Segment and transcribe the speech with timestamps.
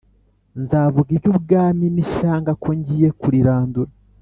[0.63, 3.91] Nzavuga iby ubwami n ishyanga ko ngiye kurirandura